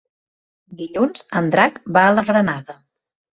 [0.79, 2.79] Dilluns en Drac va a la Granada.